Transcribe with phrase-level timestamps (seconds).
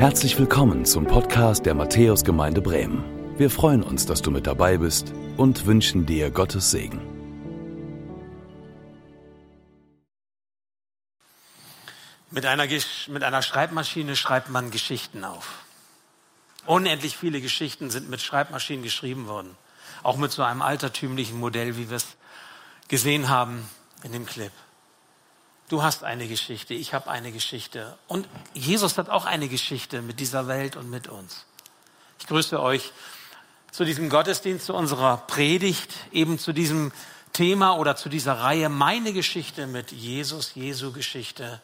[0.00, 3.04] Herzlich willkommen zum Podcast der Matthäusgemeinde Bremen.
[3.36, 7.02] Wir freuen uns, dass du mit dabei bist und wünschen dir Gottes Segen.
[12.30, 12.66] Mit einer,
[13.08, 15.66] mit einer Schreibmaschine schreibt man Geschichten auf.
[16.64, 19.54] Unendlich viele Geschichten sind mit Schreibmaschinen geschrieben worden.
[20.02, 22.06] Auch mit so einem altertümlichen Modell, wie wir es
[22.88, 23.68] gesehen haben
[24.02, 24.52] in dem Clip.
[25.70, 27.96] Du hast eine Geschichte, ich habe eine Geschichte.
[28.08, 31.46] Und Jesus hat auch eine Geschichte mit dieser Welt und mit uns.
[32.18, 32.92] Ich grüße euch
[33.70, 36.90] zu diesem Gottesdienst, zu unserer Predigt, eben zu diesem
[37.32, 41.62] Thema oder zu dieser Reihe Meine Geschichte mit Jesus, Jesu Geschichte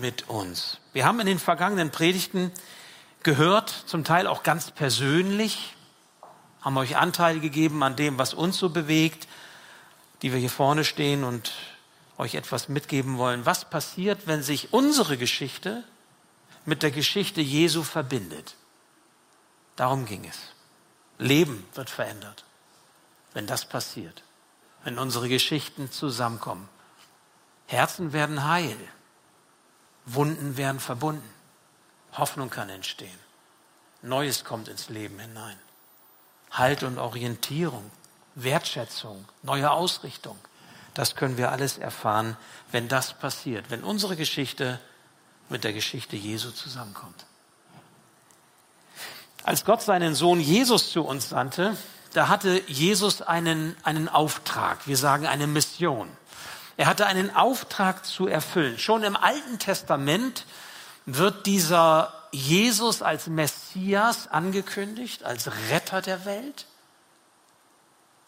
[0.00, 0.80] mit uns.
[0.92, 2.50] Wir haben in den vergangenen Predigten
[3.22, 5.76] gehört, zum Teil auch ganz persönlich,
[6.62, 9.28] haben euch Anteil gegeben an dem, was uns so bewegt,
[10.22, 11.52] die wir hier vorne stehen und
[12.20, 13.46] euch etwas mitgeben wollen.
[13.46, 15.82] Was passiert, wenn sich unsere Geschichte
[16.64, 18.56] mit der Geschichte Jesu verbindet?
[19.76, 20.38] Darum ging es.
[21.18, 22.44] Leben wird verändert,
[23.34, 24.22] wenn das passiert,
[24.84, 26.68] wenn unsere Geschichten zusammenkommen.
[27.66, 28.76] Herzen werden heil,
[30.06, 31.28] Wunden werden verbunden,
[32.12, 33.18] Hoffnung kann entstehen,
[34.02, 35.58] Neues kommt ins Leben hinein,
[36.50, 37.90] Halt und Orientierung,
[38.34, 40.38] Wertschätzung, neue Ausrichtung.
[40.94, 42.36] Das können wir alles erfahren,
[42.72, 44.80] wenn das passiert, wenn unsere Geschichte
[45.48, 47.26] mit der Geschichte Jesu zusammenkommt.
[49.44, 51.76] Als Gott seinen Sohn Jesus zu uns sandte,
[52.12, 56.08] da hatte Jesus einen, einen Auftrag, wir sagen eine Mission.
[56.76, 58.78] Er hatte einen Auftrag zu erfüllen.
[58.78, 60.46] Schon im Alten Testament
[61.06, 66.66] wird dieser Jesus als Messias angekündigt, als Retter der Welt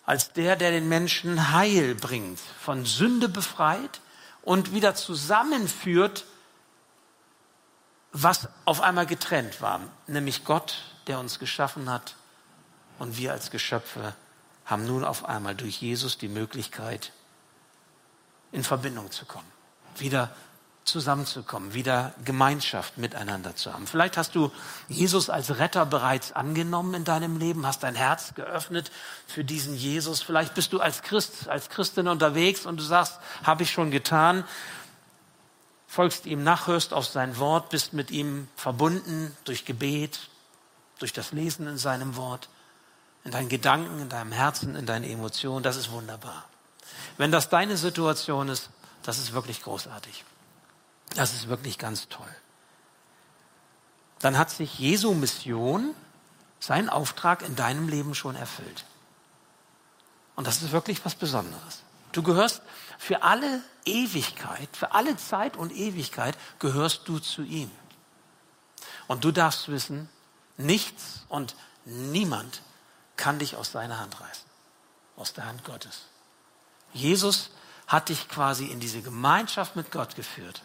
[0.05, 4.01] als der, der den Menschen Heil bringt, von Sünde befreit
[4.43, 6.25] und wieder zusammenführt,
[8.13, 12.17] was auf einmal getrennt war, nämlich Gott, der uns geschaffen hat
[12.99, 14.15] und wir als Geschöpfe
[14.65, 17.13] haben nun auf einmal durch Jesus die Möglichkeit,
[18.53, 19.51] in Verbindung zu kommen,
[19.97, 20.35] wieder
[20.85, 23.87] zusammenzukommen, wieder Gemeinschaft miteinander zu haben.
[23.87, 24.51] Vielleicht hast du
[24.89, 28.91] Jesus als Retter bereits angenommen in deinem Leben, hast dein Herz geöffnet
[29.27, 30.23] für diesen Jesus.
[30.23, 34.45] Vielleicht bist du als Christ, als Christin unterwegs und du sagst, habe ich schon getan.
[35.87, 40.19] Folgst ihm nach, hörst auf sein Wort, bist mit ihm verbunden durch Gebet,
[40.99, 42.49] durch das Lesen in seinem Wort,
[43.25, 45.63] in deinen Gedanken, in deinem Herzen, in deinen Emotionen.
[45.63, 46.45] Das ist wunderbar.
[47.19, 48.71] Wenn das deine Situation ist,
[49.03, 50.25] das ist wirklich großartig.
[51.15, 52.35] Das ist wirklich ganz toll.
[54.21, 55.95] Dann hat sich Jesu Mission,
[56.61, 58.85] sein Auftrag in deinem Leben schon erfüllt.
[60.37, 61.83] Und das ist wirklich was Besonderes.
[62.13, 62.63] Du gehörst
[62.99, 67.71] für alle Ewigkeit, für alle Zeit und Ewigkeit gehörst du zu ihm.
[69.09, 70.09] Und du darfst wissen,
[70.57, 72.63] nichts und niemand
[73.17, 74.47] kann dich aus seiner Hand reißen,
[75.17, 76.07] aus der Hand Gottes.
[76.93, 77.51] Jesus
[77.87, 80.63] hat dich quasi in diese Gemeinschaft mit Gott geführt.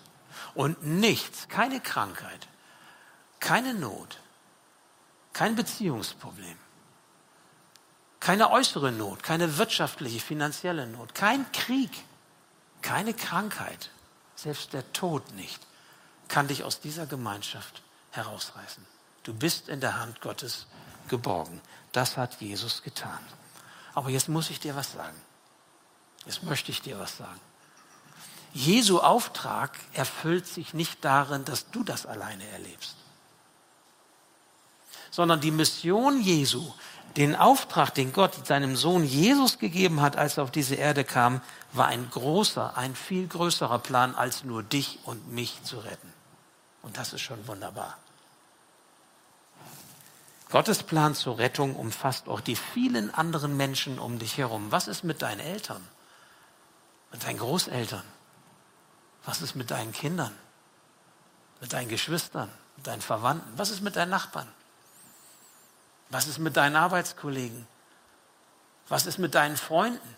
[0.53, 2.47] Und nichts, keine Krankheit,
[3.39, 4.19] keine Not,
[5.33, 6.57] kein Beziehungsproblem,
[8.19, 11.91] keine äußere Not, keine wirtschaftliche, finanzielle Not, kein Krieg,
[12.81, 13.91] keine Krankheit,
[14.35, 15.61] selbst der Tod nicht,
[16.27, 17.81] kann dich aus dieser Gemeinschaft
[18.11, 18.85] herausreißen.
[19.23, 20.67] Du bist in der Hand Gottes
[21.07, 21.61] geborgen.
[21.91, 23.19] Das hat Jesus getan.
[23.93, 25.19] Aber jetzt muss ich dir was sagen.
[26.25, 27.39] Jetzt möchte ich dir was sagen.
[28.57, 32.95] Jesu Auftrag erfüllt sich nicht darin, dass du das alleine erlebst,
[35.11, 36.73] sondern die Mission Jesu,
[37.17, 41.41] den Auftrag, den Gott seinem Sohn Jesus gegeben hat, als er auf diese Erde kam,
[41.73, 46.11] war ein großer, ein viel größerer Plan, als nur dich und mich zu retten.
[46.81, 47.95] Und das ist schon wunderbar.
[50.49, 54.71] Gottes Plan zur Rettung umfasst auch die vielen anderen Menschen um dich herum.
[54.71, 55.87] Was ist mit deinen Eltern?
[57.11, 58.16] Mit deinen Großeltern?
[59.27, 60.33] Was ist mit deinen Kindern?
[61.59, 62.49] Mit deinen Geschwistern?
[62.77, 63.57] Mit deinen Verwandten?
[63.57, 64.47] Was ist mit deinen Nachbarn?
[66.09, 67.67] Was ist mit deinen Arbeitskollegen?
[68.87, 70.15] Was ist mit deinen Freunden?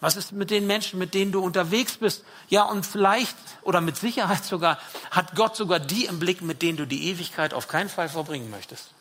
[0.00, 2.24] Was ist mit den Menschen, mit denen du unterwegs bist?
[2.48, 4.78] Ja, und vielleicht oder mit Sicherheit sogar
[5.10, 8.50] hat Gott sogar die im Blick, mit denen du die Ewigkeit auf keinen Fall verbringen
[8.50, 8.94] möchtest.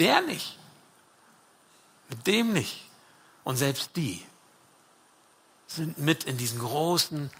[0.00, 0.58] Der nicht.
[2.08, 2.90] Mit dem nicht.
[3.44, 4.26] Und selbst die
[5.66, 7.30] sind mit in diesen großen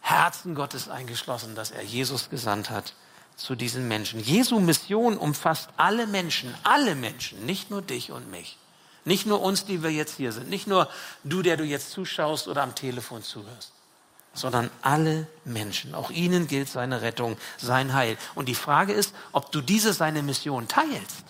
[0.00, 2.94] Herzen Gottes eingeschlossen, dass er Jesus gesandt hat
[3.36, 4.20] zu diesen Menschen.
[4.20, 8.58] Jesu Mission umfasst alle Menschen, alle Menschen, nicht nur dich und mich.
[9.04, 10.48] Nicht nur uns, die wir jetzt hier sind.
[10.48, 10.88] Nicht nur
[11.22, 13.72] du, der du jetzt zuschaust oder am Telefon zuhörst.
[14.36, 15.94] sondern alle Menschen.
[15.94, 18.16] Auch ihnen gilt seine Rettung, sein Heil.
[18.34, 21.24] Und die Frage ist, ob du diese seine Mission teilst.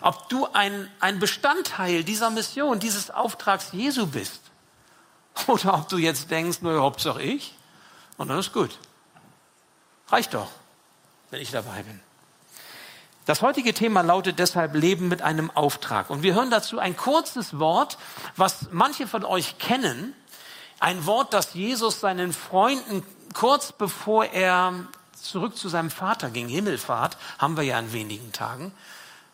[0.00, 4.40] Ob du ein, ein Bestandteil dieser Mission, dieses Auftrags Jesu bist.
[5.46, 7.54] Oder ob du jetzt denkst, nur Hauptsache ich.
[8.16, 8.78] Und dann ist gut.
[10.08, 10.48] Reicht doch,
[11.30, 12.00] wenn ich dabei bin.
[13.26, 16.08] Das heutige Thema lautet deshalb Leben mit einem Auftrag.
[16.08, 17.98] Und wir hören dazu ein kurzes Wort,
[18.36, 20.14] was manche von euch kennen.
[20.80, 23.04] Ein Wort, das Jesus seinen Freunden
[23.34, 24.72] kurz bevor er
[25.12, 28.72] zurück zu seinem Vater ging, Himmelfahrt, haben wir ja in wenigen Tagen,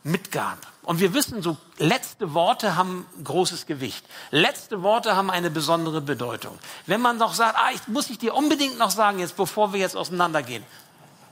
[0.05, 0.59] mitgab.
[0.83, 4.05] Und wir wissen, so letzte Worte haben großes Gewicht.
[4.31, 6.59] Letzte Worte haben eine besondere Bedeutung.
[6.87, 9.81] Wenn man noch sagt, ah, ich, muss ich dir unbedingt noch sagen, jetzt bevor wir
[9.81, 10.63] jetzt auseinandergehen,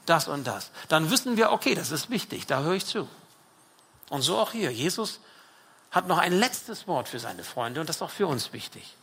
[0.07, 0.71] das und das.
[0.89, 3.09] Dann wissen wir, okay, das ist wichtig, da höre ich zu.
[4.09, 4.73] Und so auch hier.
[4.73, 5.21] Jesus
[5.91, 8.97] hat noch ein letztes Wort für seine Freunde und das ist auch für uns wichtig.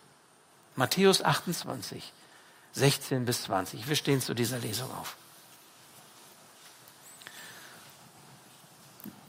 [0.75, 2.11] Matthäus 28,
[2.73, 3.87] 16 bis 20.
[3.87, 5.15] Wir stehen zu dieser Lesung auf.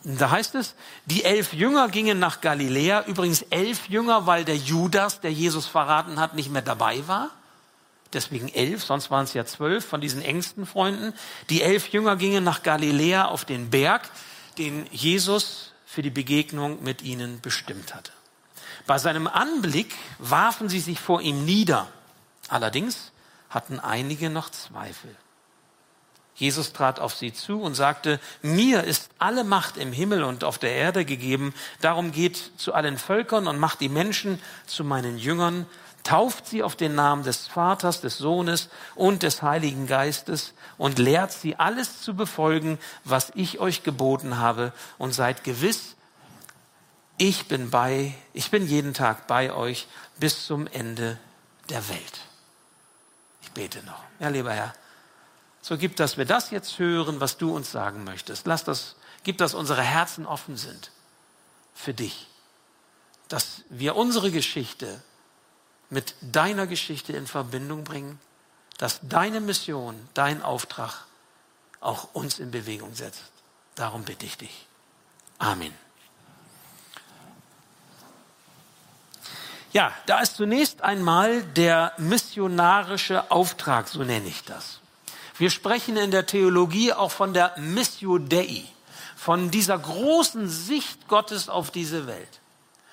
[0.03, 0.75] Da heißt es,
[1.05, 3.05] die elf Jünger gingen nach Galiläa.
[3.07, 7.31] Übrigens elf Jünger, weil der Judas, der Jesus verraten hat, nicht mehr dabei war
[8.13, 11.15] deswegen elf, sonst waren es ja zwölf von diesen engsten Freunden.
[11.49, 14.09] Die elf Jünger gingen nach Galiläa auf den Berg,
[14.59, 18.13] den Jesus für die Begegnung mit ihnen bestimmt hatte.
[18.87, 21.89] Bei seinem Anblick warfen sie sich vor ihm nieder.
[22.49, 23.13] Allerdings
[23.49, 25.15] hatten einige noch Zweifel.
[26.41, 30.59] Jesus trat auf sie zu und sagte, mir ist alle Macht im Himmel und auf
[30.59, 35.67] der Erde gegeben, darum geht zu allen Völkern und macht die Menschen zu meinen Jüngern
[36.03, 41.33] tauft sie auf den Namen des Vaters, des Sohnes und des Heiligen Geistes und lehrt
[41.33, 45.97] sie alles zu befolgen, was ich euch geboten habe und seid gewiss,
[47.19, 49.89] ich bin bei, ich bin jeden Tag bei euch
[50.19, 51.19] bis zum Ende
[51.69, 52.21] der Welt.
[53.43, 54.03] Ich bete noch.
[54.21, 54.73] Ja, lieber Herr,
[55.63, 58.47] so gibt dass wir das jetzt hören, was du uns sagen möchtest.
[58.47, 60.91] Lass das, gib, dass unsere Herzen offen sind
[61.75, 62.27] für dich.
[63.29, 65.03] Dass wir unsere Geschichte
[65.89, 68.19] mit deiner Geschichte in Verbindung bringen,
[68.79, 71.05] dass deine Mission, dein Auftrag
[71.81, 73.25] auch uns in Bewegung setzt.
[73.75, 74.67] Darum bitte ich dich.
[75.39, 75.75] Amen.
[79.73, 84.81] Ja, da ist zunächst einmal der missionarische Auftrag, so nenne ich das.
[85.41, 88.63] Wir sprechen in der Theologie auch von der Missio Dei,
[89.17, 92.41] von dieser großen Sicht Gottes auf diese Welt.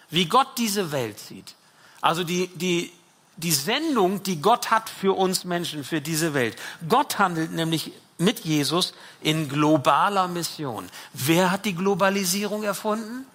[0.09, 1.55] Wie Gott diese Welt sieht.
[1.99, 2.93] Also die, die,
[3.35, 6.55] die Sendung, die Gott hat für uns Menschen, für diese Welt.
[6.87, 10.87] Gott handelt nämlich mit Jesus in globaler Mission.
[11.11, 13.25] Wer hat die Globalisierung erfunden?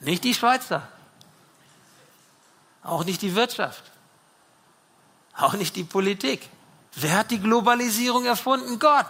[0.00, 0.86] Nicht die Schweizer.
[2.82, 3.82] Auch nicht die Wirtschaft.
[5.34, 6.50] Auch nicht die Politik.
[6.96, 8.78] Wer hat die Globalisierung erfunden?
[8.78, 9.08] Gott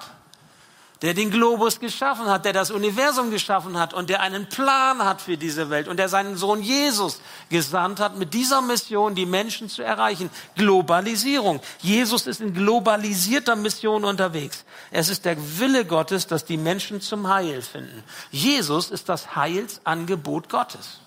[1.05, 5.21] der den Globus geschaffen hat, der das Universum geschaffen hat und der einen Plan hat
[5.21, 7.21] für diese Welt und der seinen Sohn Jesus
[7.51, 10.31] gesandt hat, mit dieser Mission die Menschen zu erreichen.
[10.57, 11.61] Globalisierung.
[11.81, 14.65] Jesus ist in globalisierter Mission unterwegs.
[14.91, 18.03] Es ist der Wille Gottes, dass die Menschen zum Heil finden.
[18.31, 21.01] Jesus ist das Heilsangebot Gottes.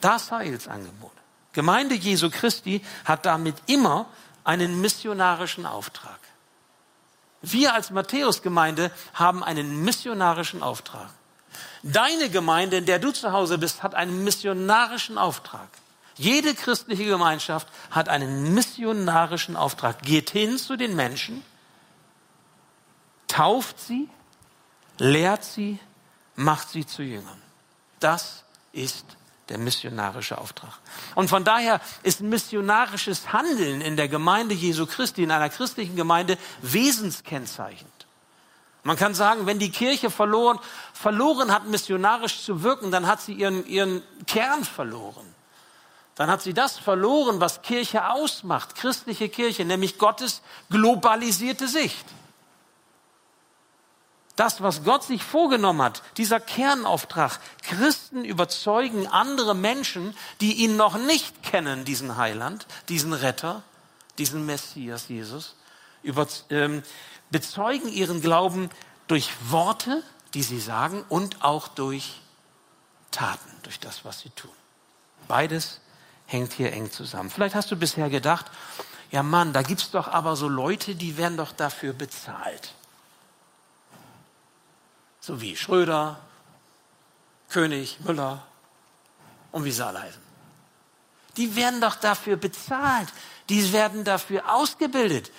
[0.00, 1.12] Das Heilsangebot.
[1.52, 4.06] Gemeinde Jesu Christi hat damit immer
[4.48, 6.18] einen missionarischen Auftrag.
[7.42, 11.10] Wir als Matthäus-Gemeinde haben einen missionarischen Auftrag.
[11.82, 15.68] Deine Gemeinde, in der du zu Hause bist, hat einen missionarischen Auftrag.
[16.16, 20.00] Jede christliche Gemeinschaft hat einen missionarischen Auftrag.
[20.00, 21.44] Geht hin zu den Menschen,
[23.28, 24.08] tauft sie,
[24.96, 25.78] lehrt sie,
[26.36, 27.42] macht sie zu Jüngern.
[28.00, 29.04] Das ist
[29.48, 30.72] der missionarische Auftrag.
[31.14, 36.36] Und von daher ist missionarisches Handeln in der Gemeinde Jesu Christi, in einer christlichen Gemeinde,
[36.62, 37.92] wesenskennzeichnend.
[38.84, 40.58] Man kann sagen, wenn die Kirche verloren,
[40.92, 45.26] verloren hat, missionarisch zu wirken, dann hat sie ihren, ihren Kern verloren.
[46.14, 52.04] Dann hat sie das verloren, was Kirche ausmacht, christliche Kirche, nämlich Gottes globalisierte Sicht
[54.38, 60.96] das, was Gott sich vorgenommen hat, dieser Kernauftrag, Christen überzeugen andere Menschen, die ihn noch
[60.96, 63.62] nicht kennen, diesen Heiland, diesen Retter,
[64.16, 65.56] diesen Messias Jesus,
[66.04, 66.82] über, ähm,
[67.30, 68.70] bezeugen ihren Glauben
[69.08, 70.04] durch Worte,
[70.34, 72.20] die sie sagen, und auch durch
[73.10, 74.50] Taten, durch das, was sie tun.
[75.26, 75.80] Beides
[76.26, 77.30] hängt hier eng zusammen.
[77.30, 78.46] Vielleicht hast du bisher gedacht,
[79.10, 82.74] ja Mann, da gibt's doch aber so Leute, die werden doch dafür bezahlt
[85.28, 86.18] so wie Schröder,
[87.50, 88.42] König, Müller
[89.52, 90.22] und wie sie alle heißen.
[91.36, 93.08] Die werden doch dafür bezahlt.
[93.50, 95.30] Die werden dafür ausgebildet.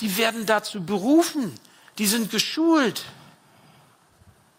[0.00, 1.58] Die werden dazu berufen.
[1.96, 3.06] Die sind geschult.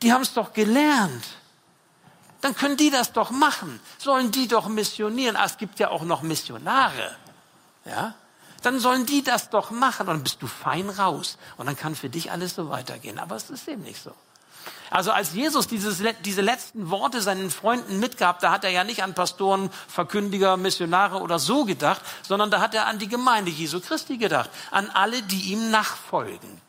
[0.01, 1.25] Die haben es doch gelernt.
[2.41, 3.79] Dann können die das doch machen.
[3.99, 5.35] Sollen die doch missionieren.
[5.35, 7.15] Ah, es gibt ja auch noch Missionare.
[7.85, 8.15] Ja?
[8.63, 10.07] Dann sollen die das doch machen.
[10.07, 11.37] Und dann bist du fein raus.
[11.57, 13.19] Und dann kann für dich alles so weitergehen.
[13.19, 14.13] Aber es ist eben nicht so.
[14.89, 19.03] Also als Jesus dieses, diese letzten Worte seinen Freunden mitgab, da hat er ja nicht
[19.03, 23.81] an Pastoren, Verkündiger, Missionare oder so gedacht, sondern da hat er an die Gemeinde Jesu
[23.81, 26.61] Christi gedacht, an alle, die ihm nachfolgen,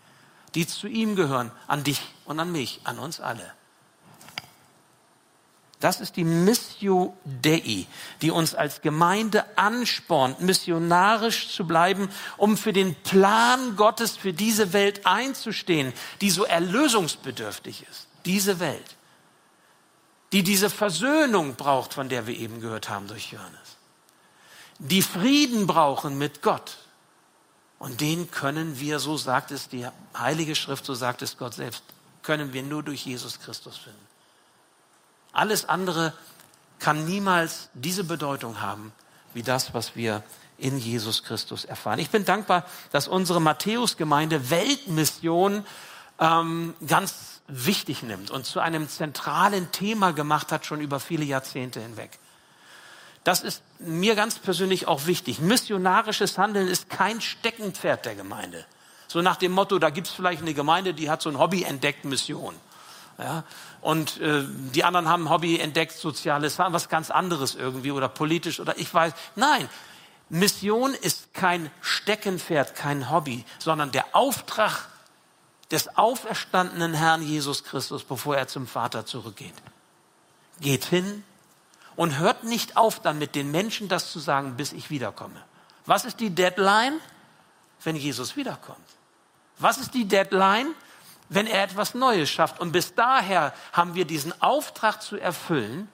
[0.54, 3.52] die zu ihm gehören, an dich und an mich, an uns alle.
[5.80, 7.86] Das ist die Missio Dei,
[8.20, 14.72] die uns als Gemeinde anspornt, missionarisch zu bleiben, um für den Plan Gottes für diese
[14.72, 18.08] Welt einzustehen, die so erlösungsbedürftig ist.
[18.24, 18.96] Diese Welt,
[20.32, 23.76] die diese Versöhnung braucht, von der wir eben gehört haben durch Johannes.
[24.80, 26.78] Die Frieden brauchen mit Gott.
[27.78, 31.84] Und den können wir, so sagt es die Heilige Schrift, so sagt es Gott selbst,
[32.22, 34.08] können wir nur durch Jesus Christus finden.
[35.32, 36.12] Alles andere
[36.78, 38.92] kann niemals diese Bedeutung haben,
[39.34, 40.22] wie das, was wir
[40.58, 41.98] in Jesus Christus erfahren.
[41.98, 45.64] Ich bin dankbar, dass unsere Matthäus-Gemeinde Weltmission
[46.18, 51.80] ähm, ganz wichtig nimmt und zu einem zentralen Thema gemacht hat, schon über viele Jahrzehnte
[51.80, 52.18] hinweg.
[53.24, 55.38] Das ist mir ganz persönlich auch wichtig.
[55.40, 58.64] Missionarisches Handeln ist kein Steckenpferd der Gemeinde.
[59.06, 61.62] So nach dem Motto, da gibt es vielleicht eine Gemeinde, die hat so ein Hobby
[61.62, 62.54] entdeckt, Mission.
[63.18, 63.44] Ja?
[63.80, 68.78] Und äh, die anderen haben Hobby entdeckt, soziales, was ganz anderes irgendwie oder politisch oder
[68.78, 69.12] ich weiß.
[69.36, 69.68] Nein,
[70.28, 74.88] Mission ist kein Steckenpferd, kein Hobby, sondern der Auftrag
[75.70, 79.54] des auferstandenen Herrn Jesus Christus, bevor er zum Vater zurückgeht.
[80.60, 81.24] Geht hin
[81.96, 85.42] und hört nicht auf, dann mit den Menschen das zu sagen, bis ich wiederkomme.
[85.86, 87.00] Was ist die Deadline?
[87.84, 88.78] Wenn Jesus wiederkommt.
[89.58, 90.74] Was ist die Deadline?
[91.28, 92.60] Wenn er etwas Neues schafft.
[92.60, 95.88] Und bis daher haben wir diesen Auftrag zu erfüllen,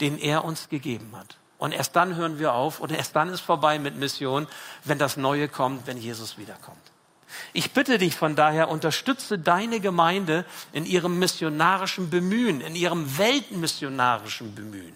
[0.00, 1.36] den er uns gegeben hat.
[1.58, 4.48] Und erst dann hören wir auf und erst dann ist vorbei mit Mission,
[4.84, 6.76] wenn das Neue kommt, wenn Jesus wiederkommt.
[7.52, 14.54] Ich bitte dich von daher, unterstütze deine Gemeinde in ihrem missionarischen Bemühen, in ihrem weltmissionarischen
[14.54, 14.94] Bemühen.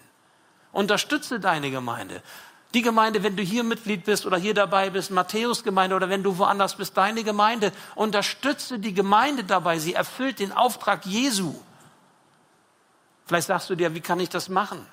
[0.71, 2.21] Unterstütze deine Gemeinde.
[2.73, 6.37] Die Gemeinde, wenn du hier Mitglied bist oder hier dabei bist, Matthäus-Gemeinde oder wenn du
[6.37, 9.79] woanders bist, deine Gemeinde, unterstütze die Gemeinde dabei.
[9.79, 11.55] Sie erfüllt den Auftrag Jesu.
[13.25, 14.85] Vielleicht sagst du dir, wie kann ich das machen?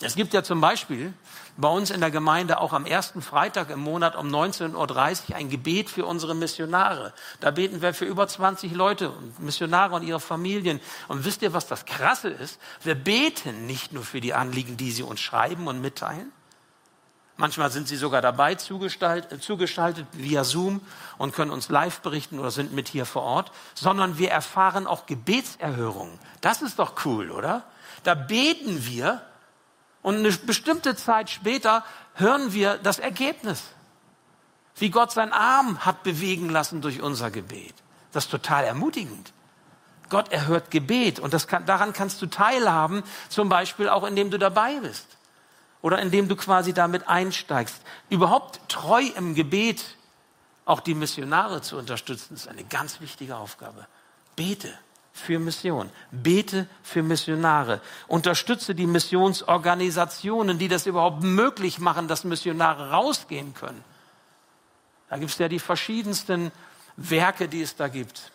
[0.00, 1.14] Es gibt ja zum Beispiel
[1.56, 5.48] bei uns in der Gemeinde auch am ersten Freitag im Monat um 19.30 Uhr ein
[5.48, 7.12] Gebet für unsere Missionare.
[7.38, 10.80] Da beten wir für über 20 Leute und Missionare und ihre Familien.
[11.06, 12.58] Und wisst ihr, was das Krasse ist?
[12.82, 16.32] Wir beten nicht nur für die Anliegen, die sie uns schreiben und mitteilen.
[17.36, 20.80] Manchmal sind sie sogar dabei zugeschaltet, zugeschaltet via Zoom
[21.18, 25.06] und können uns live berichten oder sind mit hier vor Ort, sondern wir erfahren auch
[25.06, 26.18] Gebetserhörungen.
[26.40, 27.64] Das ist doch cool, oder?
[28.04, 29.22] Da beten wir
[30.04, 31.82] und eine bestimmte Zeit später
[32.12, 33.62] hören wir das Ergebnis.
[34.76, 37.74] Wie Gott seinen Arm hat bewegen lassen durch unser Gebet.
[38.12, 39.32] Das ist total ermutigend.
[40.10, 44.38] Gott erhört Gebet und das kann, daran kannst du teilhaben, zum Beispiel auch indem du
[44.38, 45.06] dabei bist
[45.80, 47.80] oder indem du quasi damit einsteigst.
[48.10, 49.96] Überhaupt treu im Gebet
[50.66, 53.86] auch die Missionare zu unterstützen, ist eine ganz wichtige Aufgabe.
[54.36, 54.78] Bete
[55.14, 55.90] für Mission.
[56.10, 57.80] Bete für Missionare.
[58.08, 63.82] Unterstütze die Missionsorganisationen, die das überhaupt möglich machen, dass Missionare rausgehen können.
[65.08, 66.50] Da gibt es ja die verschiedensten
[66.96, 68.32] Werke, die es da gibt.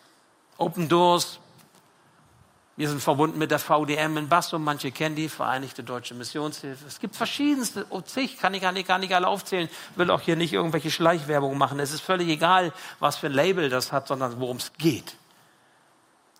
[0.56, 1.38] Open Doors.
[2.76, 4.64] Wir sind verbunden mit der VDM in Bassum.
[4.64, 6.86] Manche kennen die, Vereinigte Deutsche Missionshilfe.
[6.86, 9.68] Es gibt verschiedenste, oh, zig, kann ich gar nicht, gar nicht alle aufzählen.
[9.96, 11.78] Will auch hier nicht irgendwelche Schleichwerbung machen.
[11.78, 15.19] Es ist völlig egal, was für ein Label das hat, sondern worum es geht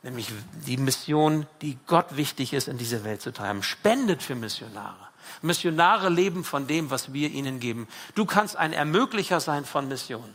[0.02, 0.28] nämlich
[0.66, 3.62] die Mission, die Gott wichtig ist, in diese Welt zu treiben.
[3.62, 5.08] Spendet für Missionare.
[5.42, 7.86] Missionare leben von dem, was wir ihnen geben.
[8.14, 10.34] Du kannst ein Ermöglicher sein von Mission,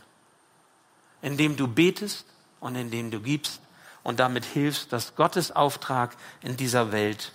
[1.22, 2.26] indem du betest
[2.60, 3.60] und indem du gibst
[4.02, 7.32] und damit hilfst, dass Gottes Auftrag in dieser Welt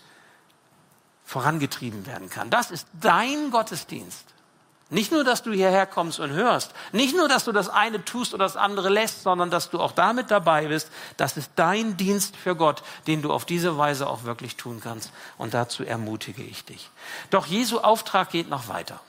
[1.26, 2.50] vorangetrieben werden kann.
[2.50, 4.26] Das ist dein Gottesdienst.
[4.92, 8.34] Nicht nur, dass du hierher kommst und hörst, nicht nur, dass du das eine tust
[8.34, 10.92] oder das andere lässt, sondern dass du auch damit dabei bist.
[11.16, 15.14] Das ist dein Dienst für Gott, den du auf diese Weise auch wirklich tun kannst.
[15.38, 16.90] Und dazu ermutige ich dich.
[17.30, 19.00] Doch Jesu Auftrag geht noch weiter.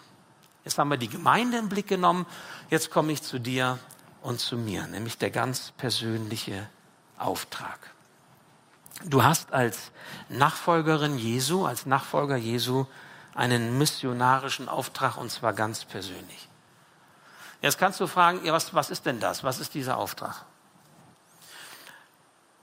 [0.65, 2.27] Jetzt haben wir die Gemeinde im Blick genommen.
[2.71, 3.81] Jetzt komme ich zu dir
[4.23, 6.69] und zu mir, nämlich der ganz persönliche
[7.19, 7.81] Auftrag.
[9.05, 9.91] Du hast als
[10.29, 12.87] Nachfolgerin Jesu, als Nachfolger Jesu
[13.35, 16.49] einen missionarischen Auftrag und zwar ganz persönlich.
[17.61, 19.45] Jetzt kannst du fragen, ja, was, was ist denn das?
[19.45, 20.45] Was ist dieser Auftrag?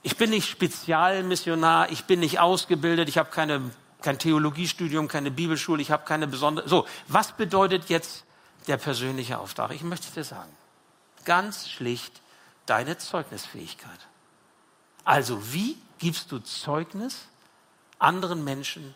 [0.02, 3.70] Ich bin nicht Spezialmissionar, ich bin nicht ausgebildet, ich habe keine,
[4.02, 6.68] kein Theologiestudium, keine Bibelschule, ich habe keine besondere.
[6.68, 8.24] So, was bedeutet jetzt
[8.66, 9.72] der persönliche Auftrag?
[9.72, 10.50] Ich möchte dir sagen,
[11.24, 12.20] ganz schlicht
[12.66, 14.06] deine Zeugnisfähigkeit.
[15.04, 17.26] Also, wie gibst du Zeugnis
[17.98, 18.94] anderen Menschen,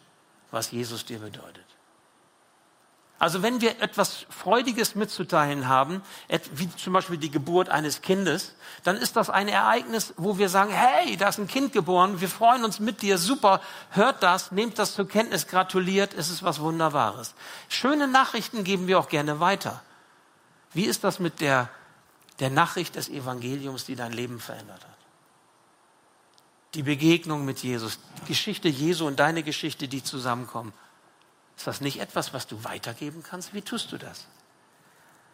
[0.54, 1.66] was Jesus dir bedeutet?
[3.18, 6.02] Also wenn wir etwas Freudiges mitzuteilen haben,
[6.52, 10.73] wie zum Beispiel die Geburt eines Kindes, dann ist das ein Ereignis, wo wir sagen,
[10.73, 14.78] hey, da ist ein Kind geboren, wir freuen uns mit dir, super, hört das, nehmt
[14.78, 17.34] das zur Kenntnis, gratuliert, es ist was Wunderbares.
[17.68, 19.80] Schöne Nachrichten geben wir auch gerne weiter.
[20.73, 21.70] Wie ist das mit der,
[22.40, 24.93] der Nachricht des Evangeliums, die dein Leben verändert hat?
[26.75, 30.73] Die Begegnung mit Jesus, die Geschichte Jesu und deine Geschichte, die zusammenkommen.
[31.57, 33.54] Ist das nicht etwas, was du weitergeben kannst?
[33.54, 34.26] Wie tust du das?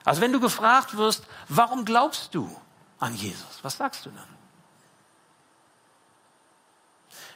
[0.05, 2.55] Also wenn du gefragt wirst, warum glaubst du
[2.99, 3.59] an Jesus?
[3.63, 4.29] Was sagst du dann?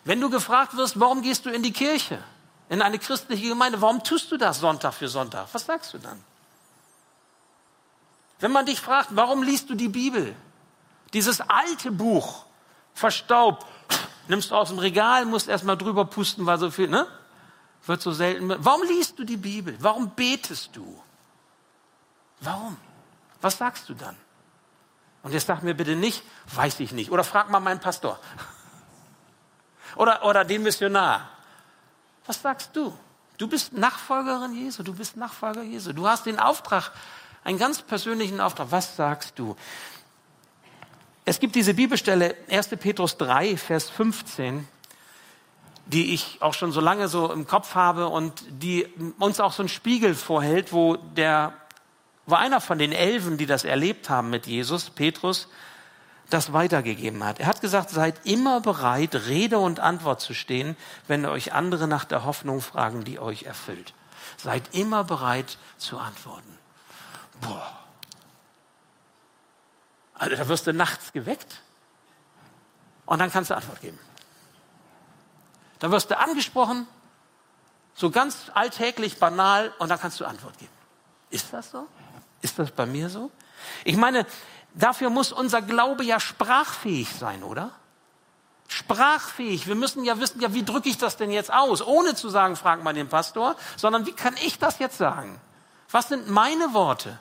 [0.05, 2.23] Wenn du gefragt wirst, warum gehst du in die Kirche,
[2.69, 5.49] in eine christliche Gemeinde, warum tust du das Sonntag für Sonntag?
[5.53, 6.23] Was sagst du dann?
[8.39, 10.37] Wenn man dich fragt, warum liest du die Bibel?
[11.15, 12.45] Dieses alte Buch,
[12.93, 13.67] verstaubt,
[14.29, 17.07] nimmst du aus dem Regal, musst erstmal drüber pusten, weil so viel, ne?
[17.87, 18.55] wird so selten.
[18.59, 19.77] Warum liest du die Bibel?
[19.81, 21.03] Warum betest du?
[22.41, 22.77] Warum?
[23.41, 24.17] Was sagst du dann?
[25.23, 26.23] Und jetzt sag mir bitte nicht,
[26.55, 27.11] weiß ich nicht.
[27.11, 28.19] Oder frag mal meinen Pastor.
[29.97, 31.29] Oder, oder den Missionar.
[32.27, 32.93] Was sagst du?
[33.39, 35.93] Du bist Nachfolgerin Jesu, du bist Nachfolger Jesu.
[35.93, 36.91] Du hast den Auftrag,
[37.45, 38.73] einen ganz persönlichen Auftrag.
[38.73, 39.57] Was sagst du?
[41.25, 42.69] Es gibt diese Bibelstelle, 1.
[42.69, 44.67] Petrus 3, Vers 15
[45.87, 48.87] die ich auch schon so lange so im Kopf habe und die
[49.19, 51.53] uns auch so einen Spiegel vorhält, wo der,
[52.27, 55.49] wo einer von den Elfen, die das erlebt haben mit Jesus, Petrus,
[56.31, 57.39] das weitergegeben hat.
[57.39, 60.75] Er hat gesagt, seid immer bereit, Rede und Antwort zu stehen,
[61.07, 63.93] wenn euch andere nach der Hoffnung fragen, die euch erfüllt.
[64.39, 66.59] Seid immer bereit zu antworten.
[67.43, 67.84] Boah.
[70.15, 71.61] Also da wirst du nachts geweckt
[73.07, 73.99] und dann kannst du Antwort geben.
[75.81, 76.87] Dann wirst du angesprochen,
[77.95, 80.73] so ganz alltäglich, banal, und dann kannst du Antwort geben.
[81.31, 81.87] Ist das so?
[82.43, 83.31] Ist das bei mir so?
[83.85, 84.27] Ich meine,
[84.75, 87.71] dafür muss unser Glaube ja sprachfähig sein, oder?
[88.69, 89.67] Sprachfähig.
[89.67, 91.83] Wir müssen ja wissen, ja, wie drücke ich das denn jetzt aus?
[91.83, 95.41] Ohne zu sagen, frag mal den Pastor, sondern wie kann ich das jetzt sagen?
[95.91, 97.19] Was sind meine Worte?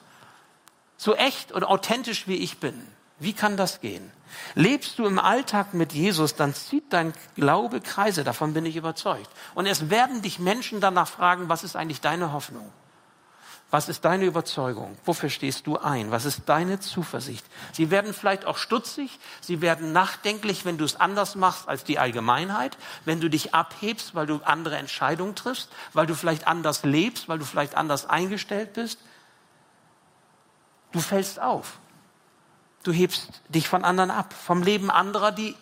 [0.96, 2.86] So echt und authentisch wie ich bin.
[3.18, 4.10] Wie kann das gehen?
[4.54, 9.30] Lebst du im Alltag mit Jesus, dann zieht dein Glaube Kreise, davon bin ich überzeugt.
[9.54, 12.72] Und es werden dich Menschen danach fragen, was ist eigentlich deine Hoffnung?
[13.70, 14.96] Was ist deine Überzeugung?
[15.04, 16.12] Wofür stehst du ein?
[16.12, 17.44] Was ist deine Zuversicht?
[17.72, 21.98] Sie werden vielleicht auch stutzig, sie werden nachdenklich, wenn du es anders machst als die
[21.98, 27.28] Allgemeinheit, wenn du dich abhebst, weil du andere Entscheidungen triffst, weil du vielleicht anders lebst,
[27.28, 29.00] weil du vielleicht anders eingestellt bist.
[30.94, 31.80] Du fällst auf.
[32.84, 35.56] Du hebst dich von anderen ab, vom Leben anderer, die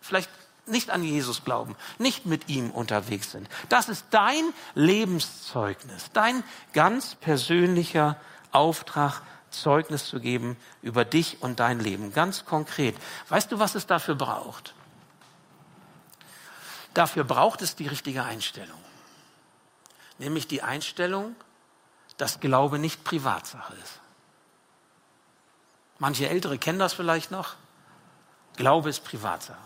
[0.00, 0.30] vielleicht
[0.66, 3.48] nicht an Jesus glauben, nicht mit ihm unterwegs sind.
[3.68, 8.16] Das ist dein Lebenszeugnis, dein ganz persönlicher
[8.52, 12.94] Auftrag, Zeugnis zu geben über dich und dein Leben, ganz konkret.
[13.30, 14.74] Weißt du, was es dafür braucht?
[16.94, 18.78] Dafür braucht es die richtige Einstellung,
[20.18, 21.34] nämlich die Einstellung,
[22.16, 24.00] dass Glaube nicht Privatsache ist.
[25.98, 27.54] Manche Ältere kennen das vielleicht noch.
[28.56, 29.58] Glaube ist Privatsache.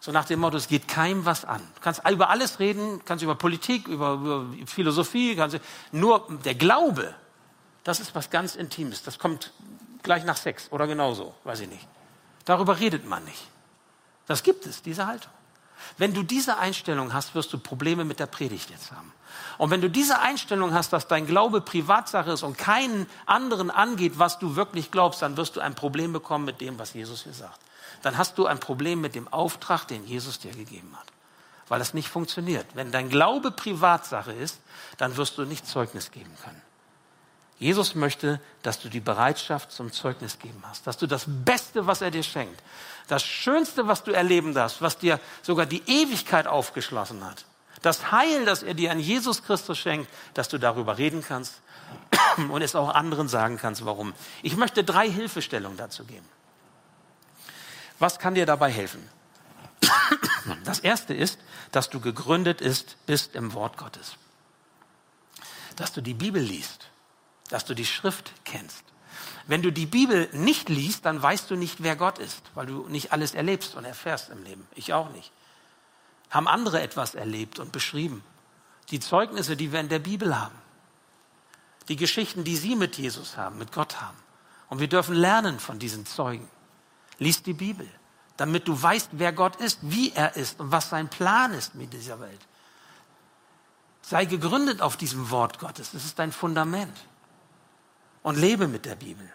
[0.00, 1.60] So nach dem Motto, es geht keinem was an.
[1.76, 5.60] Du kannst über alles reden, kannst über Politik, über, über Philosophie, kannst,
[5.92, 7.14] nur der Glaube,
[7.84, 9.02] das ist was ganz Intimes.
[9.02, 9.52] Das kommt
[10.02, 11.86] gleich nach Sex oder genauso, weiß ich nicht.
[12.44, 13.46] Darüber redet man nicht.
[14.26, 15.32] Das gibt es, diese Haltung.
[15.98, 19.12] Wenn du diese Einstellung hast, wirst du Probleme mit der Predigt jetzt haben.
[19.58, 24.14] Und wenn du diese Einstellung hast, dass dein Glaube Privatsache ist und keinen anderen angeht,
[24.16, 27.34] was du wirklich glaubst, dann wirst du ein Problem bekommen mit dem, was Jesus hier
[27.34, 27.60] sagt.
[28.02, 31.06] Dann hast du ein Problem mit dem Auftrag, den Jesus dir gegeben hat.
[31.68, 32.66] Weil es nicht funktioniert.
[32.74, 34.60] Wenn dein Glaube Privatsache ist,
[34.98, 36.60] dann wirst du nicht Zeugnis geben können.
[37.58, 42.02] Jesus möchte, dass du die Bereitschaft zum Zeugnis geben hast, dass du das Beste, was
[42.02, 42.60] er dir schenkt,
[43.08, 47.44] das Schönste, was du erleben darfst, was dir sogar die Ewigkeit aufgeschlossen hat,
[47.82, 51.60] das Heil, das er dir an Jesus Christus schenkt, dass du darüber reden kannst
[52.50, 54.14] und es auch anderen sagen kannst, warum.
[54.42, 56.26] Ich möchte drei Hilfestellungen dazu geben.
[57.98, 59.06] Was kann dir dabei helfen?
[60.64, 61.38] Das erste ist,
[61.70, 64.16] dass du gegründet ist, bist im Wort Gottes.
[65.76, 66.88] Dass du die Bibel liest,
[67.52, 68.82] dass du die Schrift kennst.
[69.46, 72.86] Wenn du die Bibel nicht liest, dann weißt du nicht, wer Gott ist, weil du
[72.88, 74.66] nicht alles erlebst und erfährst im Leben.
[74.74, 75.30] Ich auch nicht.
[76.30, 78.24] Haben andere etwas erlebt und beschrieben.
[78.90, 80.54] Die Zeugnisse, die wir in der Bibel haben.
[81.88, 84.16] Die Geschichten, die sie mit Jesus haben, mit Gott haben.
[84.70, 86.48] Und wir dürfen lernen von diesen Zeugen.
[87.18, 87.88] Lies die Bibel,
[88.38, 91.92] damit du weißt, wer Gott ist, wie er ist und was sein Plan ist mit
[91.92, 92.40] dieser Welt.
[94.00, 95.90] Sei gegründet auf diesem Wort Gottes.
[95.92, 96.96] Das ist dein Fundament.
[98.22, 99.28] Und lebe mit der Bibel.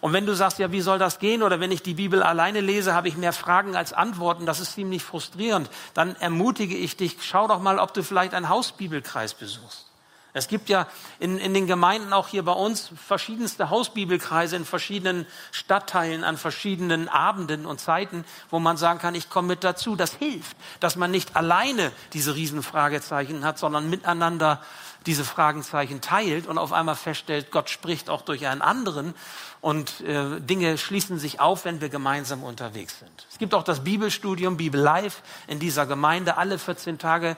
[0.00, 1.42] Und wenn du sagst, ja, wie soll das gehen?
[1.42, 4.46] Oder wenn ich die Bibel alleine lese, habe ich mehr Fragen als Antworten.
[4.46, 5.68] Das ist ziemlich frustrierend.
[5.94, 9.86] Dann ermutige ich dich, schau doch mal, ob du vielleicht einen Hausbibelkreis besuchst.
[10.36, 10.88] Es gibt ja
[11.20, 17.08] in, in den Gemeinden auch hier bei uns verschiedenste Hausbibelkreise in verschiedenen Stadtteilen an verschiedenen
[17.08, 19.94] Abenden und Zeiten, wo man sagen kann, ich komme mit dazu.
[19.94, 24.60] Das hilft, dass man nicht alleine diese Riesenfragezeichen hat, sondern miteinander
[25.06, 29.14] diese Fragezeichen teilt und auf einmal feststellt, Gott spricht auch durch einen anderen
[29.60, 33.26] und äh, Dinge schließen sich auf, wenn wir gemeinsam unterwegs sind.
[33.30, 37.36] Es gibt auch das Bibelstudium, Bibel Live in dieser Gemeinde alle 14 Tage.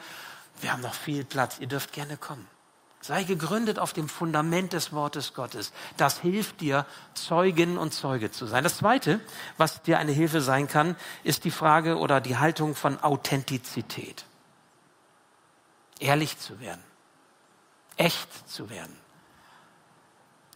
[0.62, 2.55] Wir haben noch viel Platz, ihr dürft gerne kommen.
[3.06, 5.72] Sei gegründet auf dem Fundament des Wortes Gottes.
[5.96, 8.64] Das hilft dir, Zeugin und Zeuge zu sein.
[8.64, 9.20] Das Zweite,
[9.58, 14.24] was dir eine Hilfe sein kann, ist die Frage oder die Haltung von Authentizität.
[16.00, 16.82] Ehrlich zu werden.
[17.96, 18.96] Echt zu werden.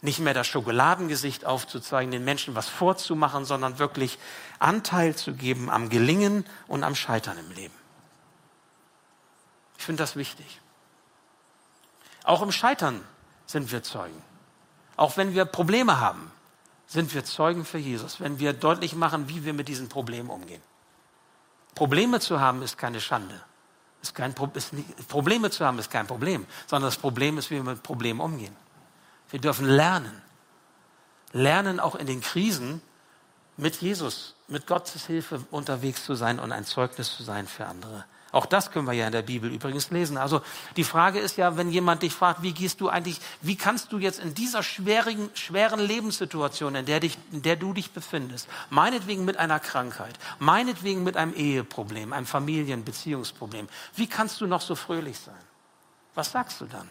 [0.01, 4.19] Nicht mehr das Schokoladengesicht aufzuzeigen, den Menschen was vorzumachen, sondern wirklich
[4.59, 7.75] Anteil zu geben am Gelingen und am Scheitern im Leben.
[9.77, 10.60] Ich finde das wichtig.
[12.23, 13.01] Auch im Scheitern
[13.45, 14.21] sind wir Zeugen.
[14.95, 16.31] Auch wenn wir Probleme haben,
[16.87, 20.61] sind wir Zeugen für Jesus, wenn wir deutlich machen, wie wir mit diesen Problemen umgehen.
[21.73, 23.41] Probleme zu haben ist keine Schande.
[24.01, 27.49] Ist kein Pro ist nicht, Probleme zu haben ist kein Problem, sondern das Problem ist,
[27.49, 28.55] wie wir mit Problemen umgehen.
[29.29, 30.21] Wir dürfen lernen.
[31.31, 32.81] Lernen auch in den Krisen
[33.55, 38.05] mit Jesus, mit Gottes Hilfe unterwegs zu sein und ein Zeugnis zu sein für andere.
[38.31, 40.17] Auch das können wir ja in der Bibel übrigens lesen.
[40.17, 40.41] Also
[40.77, 43.97] die Frage ist ja, wenn jemand dich fragt, wie gehst du eigentlich, wie kannst du
[43.97, 49.25] jetzt in dieser schweren, schweren Lebenssituation, in der, dich, in der du dich befindest, meinetwegen
[49.25, 55.19] mit einer Krankheit, meinetwegen mit einem Eheproblem, einem Familienbeziehungsproblem, wie kannst du noch so fröhlich
[55.19, 55.35] sein?
[56.15, 56.89] Was sagst du dann?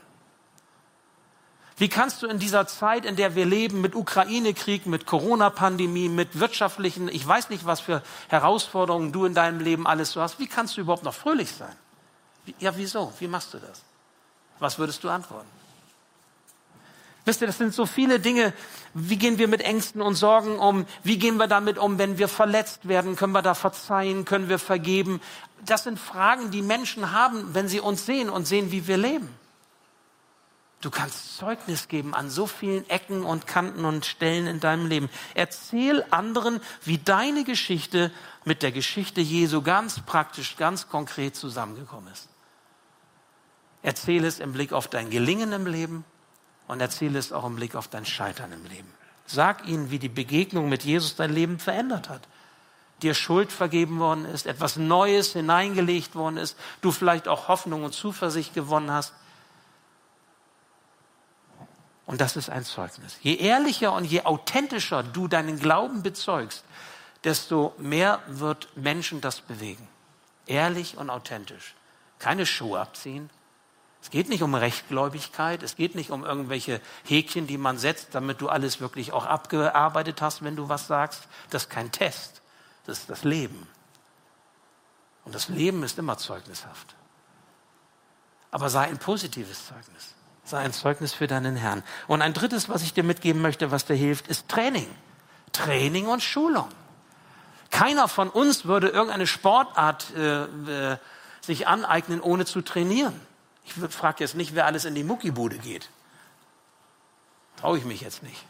[1.80, 6.38] Wie kannst du in dieser Zeit, in der wir leben, mit Ukraine-Krieg, mit Corona-Pandemie, mit
[6.38, 10.46] wirtschaftlichen, ich weiß nicht, was für Herausforderungen du in deinem Leben alles so hast, wie
[10.46, 11.74] kannst du überhaupt noch fröhlich sein?
[12.58, 13.14] Ja, wieso?
[13.18, 13.80] Wie machst du das?
[14.58, 15.48] Was würdest du antworten?
[17.24, 18.52] Wisst ihr, das sind so viele Dinge.
[18.92, 20.84] Wie gehen wir mit Ängsten und Sorgen um?
[21.02, 23.16] Wie gehen wir damit um, wenn wir verletzt werden?
[23.16, 24.26] Können wir da verzeihen?
[24.26, 25.22] Können wir vergeben?
[25.64, 29.39] Das sind Fragen, die Menschen haben, wenn sie uns sehen und sehen, wie wir leben.
[30.80, 35.10] Du kannst Zeugnis geben an so vielen Ecken und Kanten und Stellen in deinem Leben.
[35.34, 38.10] Erzähl anderen, wie deine Geschichte
[38.46, 42.28] mit der Geschichte Jesu ganz praktisch, ganz konkret zusammengekommen ist.
[43.82, 46.04] Erzähl es im Blick auf dein Gelingen im Leben
[46.66, 48.90] und erzähl es auch im Blick auf dein Scheitern im Leben.
[49.26, 52.26] Sag ihnen, wie die Begegnung mit Jesus dein Leben verändert hat.
[53.02, 57.92] Dir Schuld vergeben worden ist, etwas Neues hineingelegt worden ist, du vielleicht auch Hoffnung und
[57.92, 59.12] Zuversicht gewonnen hast
[62.10, 63.18] und das ist ein Zeugnis.
[63.22, 66.64] Je ehrlicher und je authentischer du deinen Glauben bezeugst,
[67.22, 69.86] desto mehr wird Menschen das bewegen.
[70.46, 71.76] Ehrlich und authentisch.
[72.18, 73.30] Keine Schuhe abziehen.
[74.02, 75.62] Es geht nicht um Rechtgläubigkeit.
[75.62, 80.20] Es geht nicht um irgendwelche Häkchen, die man setzt, damit du alles wirklich auch abgearbeitet
[80.20, 81.28] hast, wenn du was sagst.
[81.50, 82.42] Das ist kein Test.
[82.86, 83.68] Das ist das Leben.
[85.24, 86.96] Und das Leben ist immer zeugnishaft.
[88.50, 90.16] Aber sei ein positives Zeugnis.
[90.50, 91.84] Sei ein Zeugnis für deinen Herrn.
[92.08, 94.88] Und ein drittes, was ich dir mitgeben möchte, was dir hilft, ist Training.
[95.52, 96.68] Training und Schulung.
[97.70, 100.96] Keiner von uns würde irgendeine Sportart äh, äh,
[101.40, 103.14] sich aneignen, ohne zu trainieren.
[103.64, 105.88] Ich frage jetzt nicht, wer alles in die Muckibude geht.
[107.56, 108.44] Traue ich mich jetzt nicht.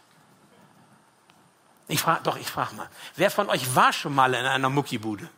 [1.87, 2.89] Ich frage, doch, ich frage mal.
[3.17, 5.29] Wer von euch war schon mal in einer Muckibude?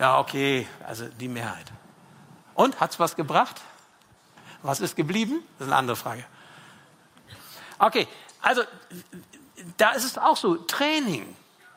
[0.00, 1.70] Ja, okay, also die Mehrheit.
[2.54, 3.60] Und, hat's was gebracht?
[4.62, 5.42] Was ist geblieben?
[5.58, 6.24] Das ist eine andere Frage.
[7.78, 8.08] Okay,
[8.42, 8.62] also
[9.76, 11.24] da ist es auch so, Training.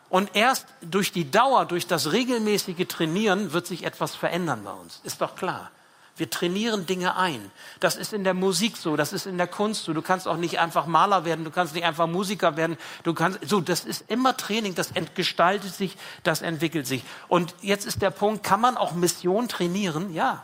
[0.10, 5.00] Und erst durch die Dauer, durch das regelmäßige Trainieren wird sich etwas verändern bei uns.
[5.04, 5.72] Ist doch klar.
[6.18, 7.50] Wir trainieren Dinge ein.
[7.80, 9.94] Das ist in der Musik so, das ist in der Kunst so.
[9.94, 12.78] Du kannst auch nicht einfach Maler werden, du kannst nicht einfach Musiker werden.
[13.04, 17.04] Du kannst, so, das ist immer Training, das gestaltet sich, das entwickelt sich.
[17.30, 20.14] Und jetzt ist der Punkt, kann man auch Mission trainieren?
[20.14, 20.44] Ja.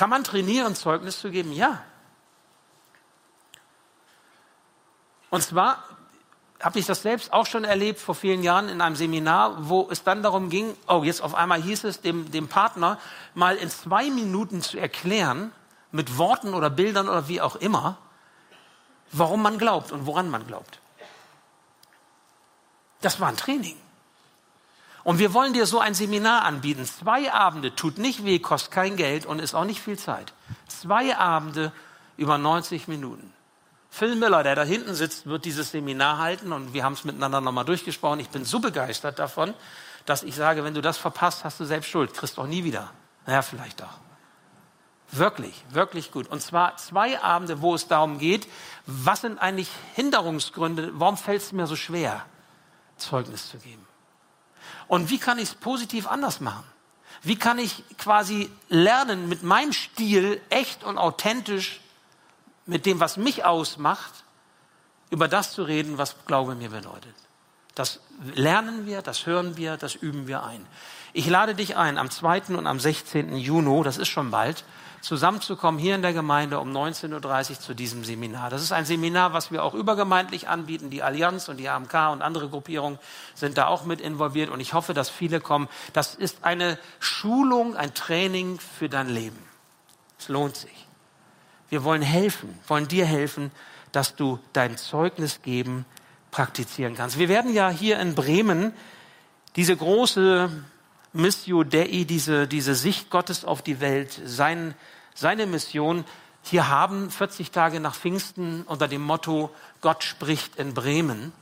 [0.00, 1.52] Kann man trainieren, Zeugnis zu geben?
[1.52, 1.82] Ja.
[5.28, 5.84] Und zwar
[6.58, 10.02] habe ich das selbst auch schon erlebt vor vielen Jahren in einem Seminar, wo es
[10.02, 12.98] dann darum ging, oh, jetzt auf einmal hieß es dem, dem Partner
[13.34, 15.52] mal in zwei Minuten zu erklären,
[15.92, 17.98] mit Worten oder Bildern oder wie auch immer,
[19.12, 20.80] warum man glaubt und woran man glaubt.
[23.02, 23.76] Das war ein Training.
[25.02, 26.84] Und wir wollen dir so ein Seminar anbieten.
[26.84, 30.32] Zwei Abende, tut nicht weh, kostet kein Geld und ist auch nicht viel Zeit.
[30.68, 31.72] Zwei Abende
[32.16, 33.32] über 90 Minuten.
[33.88, 37.40] Phil Miller, der da hinten sitzt, wird dieses Seminar halten und wir haben es miteinander
[37.40, 38.20] nochmal durchgesprochen.
[38.20, 39.54] Ich bin so begeistert davon,
[40.06, 42.90] dass ich sage, wenn du das verpasst, hast du selbst Schuld, kriegst auch nie wieder.
[43.26, 43.98] Naja, vielleicht doch.
[45.12, 46.28] Wirklich, wirklich gut.
[46.28, 48.46] Und zwar zwei Abende, wo es darum geht,
[48.86, 52.24] was sind eigentlich Hinderungsgründe, warum fällt es mir so schwer,
[52.96, 53.84] Zeugnis zu geben?
[54.90, 56.64] Und wie kann ich es positiv anders machen?
[57.22, 61.80] Wie kann ich quasi lernen, mit meinem Stil echt und authentisch
[62.66, 64.24] mit dem, was mich ausmacht,
[65.10, 67.14] über das zu reden, was Glaube mir bedeutet.
[67.76, 68.00] Das
[68.34, 70.66] lernen wir, das hören wir, das üben wir ein.
[71.12, 72.56] Ich lade dich ein, am 2.
[72.56, 73.36] und am 16.
[73.36, 74.64] Juni, das ist schon bald,
[75.00, 78.50] zusammenzukommen hier in der Gemeinde um 19.30 Uhr zu diesem Seminar.
[78.50, 80.90] Das ist ein Seminar, was wir auch übergemeindlich anbieten.
[80.90, 82.98] Die Allianz und die AMK und andere Gruppierungen
[83.34, 85.68] sind da auch mit involviert und ich hoffe, dass viele kommen.
[85.92, 89.38] Das ist eine Schulung, ein Training für dein Leben.
[90.18, 90.86] Es lohnt sich.
[91.70, 93.50] Wir wollen helfen, wollen dir helfen,
[93.92, 95.86] dass du dein Zeugnis geben
[96.30, 97.18] praktizieren kannst.
[97.18, 98.72] Wir werden ja hier in Bremen
[99.56, 100.50] diese große
[101.12, 104.74] Missio Dei, diese, diese Sicht Gottes auf die Welt, sein,
[105.14, 106.04] seine Mission
[106.42, 111.32] hier haben, 40 Tage nach Pfingsten unter dem Motto Gott spricht in Bremen,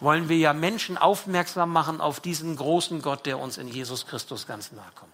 [0.00, 4.46] wollen wir ja Menschen aufmerksam machen auf diesen großen Gott, der uns in Jesus Christus
[4.46, 5.12] ganz nahe kommt.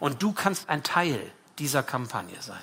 [0.00, 1.20] Und du kannst ein Teil
[1.58, 2.62] dieser Kampagne sein.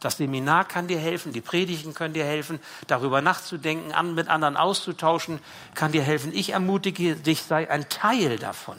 [0.00, 4.58] Das Seminar kann dir helfen, die Predigten können dir helfen, darüber nachzudenken, an, mit anderen
[4.58, 5.40] auszutauschen,
[5.74, 6.34] kann dir helfen.
[6.34, 8.76] Ich ermutige dich, sei ein Teil davon.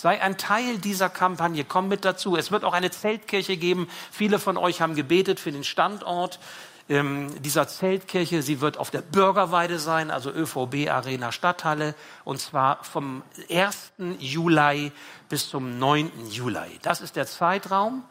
[0.00, 2.34] Sei ein Teil dieser Kampagne, komm mit dazu.
[2.34, 3.86] Es wird auch eine Zeltkirche geben.
[4.10, 6.40] Viele von euch haben gebetet für den Standort
[6.88, 8.40] ähm, dieser Zeltkirche.
[8.40, 13.92] Sie wird auf der Bürgerweide sein, also ÖVB Arena Stadthalle, und zwar vom 1.
[14.18, 14.90] Juli
[15.28, 16.30] bis zum 9.
[16.30, 16.78] Juli.
[16.80, 18.02] Das ist der Zeitraum.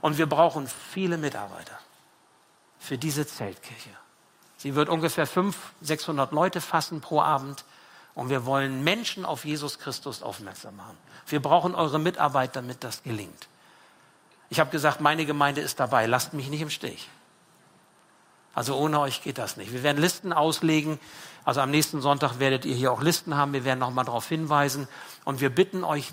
[0.00, 1.76] Und wir brauchen viele Mitarbeiter
[2.78, 3.90] für diese Zeltkirche.
[4.58, 7.64] Sie wird ungefähr 500, 600 Leute fassen pro Abend.
[8.14, 10.96] Und wir wollen Menschen auf Jesus Christus aufmerksam machen.
[11.26, 13.48] Wir brauchen eure Mitarbeit, damit das gelingt.
[14.50, 16.06] Ich habe gesagt, meine Gemeinde ist dabei.
[16.06, 17.08] Lasst mich nicht im Stich.
[18.54, 19.72] Also ohne euch geht das nicht.
[19.72, 21.00] Wir werden Listen auslegen.
[21.44, 23.54] Also am nächsten Sonntag werdet ihr hier auch Listen haben.
[23.54, 24.88] Wir werden nochmal darauf hinweisen.
[25.24, 26.12] Und wir bitten euch,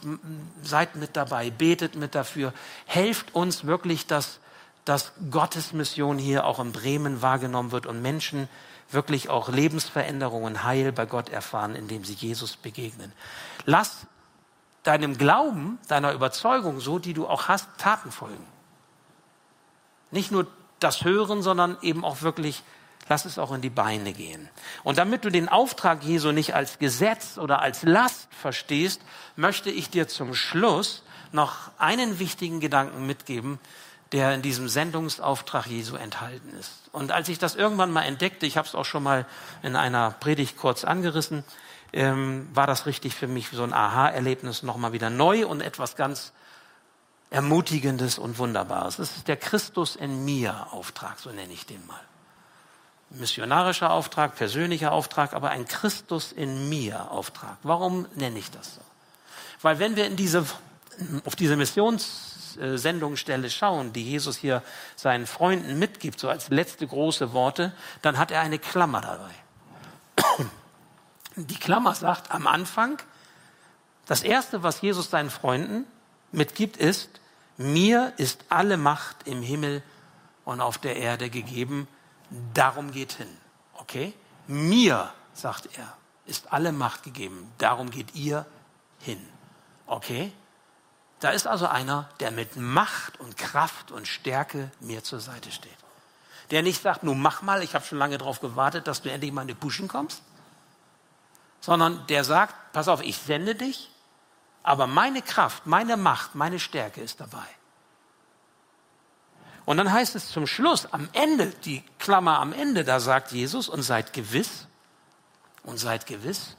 [0.64, 2.54] seid mit dabei, betet mit dafür.
[2.86, 4.40] Helft uns wirklich, dass,
[4.86, 8.48] dass Gottes Mission hier auch in Bremen wahrgenommen wird und Menschen
[8.91, 13.12] wirklich auch Lebensveränderungen, Heil bei Gott erfahren, indem sie Jesus begegnen.
[13.65, 14.08] Lass
[14.84, 18.45] deinem Glauben, deiner Überzeugung, so die du auch hast, Taten folgen.
[20.12, 20.47] Nicht nur
[20.80, 22.63] das hören, sondern eben auch wirklich,
[23.08, 24.49] lass es auch in die Beine gehen.
[24.84, 29.02] Und damit du den Auftrag Jesu nicht als Gesetz oder als Last verstehst,
[29.36, 33.60] möchte ich dir zum Schluss noch einen wichtigen Gedanken mitgeben,
[34.12, 36.72] der in diesem Sendungsauftrag Jesu enthalten ist.
[36.91, 39.26] Und als ich das irgendwann mal entdeckte, ich habe es auch schon mal
[39.62, 41.43] in einer Predigt kurz angerissen,
[41.93, 46.34] ähm, war das richtig für mich so ein Aha-Erlebnis nochmal wieder neu und etwas ganz
[47.32, 48.98] Ermutigendes und Wunderbares.
[48.98, 52.00] Das ist der Christus in mir Auftrag, so nenne ich den mal.
[53.12, 57.58] Missionarischer Auftrag, persönlicher Auftrag, aber ein Christus in mir Auftrag.
[57.63, 58.82] Warum nenne ich das so?
[59.62, 60.45] Weil wenn wir in diese,
[61.26, 61.56] auf diese
[62.60, 64.62] Missionssendungsstelle schauen, die Jesus hier
[64.95, 69.34] seinen Freunden mitgibt, so als letzte große Worte, dann hat er eine Klammer dabei.
[71.36, 73.02] Die Klammer sagt am Anfang,
[74.06, 75.86] das Erste, was Jesus seinen Freunden
[76.32, 77.10] mitgibt, ist,
[77.58, 79.84] mir ist alle Macht im Himmel
[80.45, 81.88] und auf der Erde gegeben,
[82.54, 83.30] darum geht hin.
[83.76, 84.13] Okay?
[84.48, 85.93] Mir, sagt er,
[86.26, 88.45] ist alle Macht gegeben, darum geht ihr
[89.00, 89.26] hin.
[89.86, 90.32] Okay?
[91.19, 95.71] Da ist also einer, der mit Macht und Kraft und Stärke mir zur Seite steht.
[96.51, 99.32] Der nicht sagt, nun mach mal, ich habe schon lange darauf gewartet, dass du endlich
[99.32, 100.23] mal in die Puschen kommst,
[101.60, 103.91] sondern der sagt, pass auf, ich sende dich,
[104.63, 107.45] aber meine Kraft, meine Macht, meine Stärke ist dabei.
[109.65, 113.69] Und dann heißt es zum Schluss, am Ende, die Klammer am Ende, da sagt Jesus,
[113.69, 114.67] und seid gewiss,
[115.63, 116.55] und seid gewiss,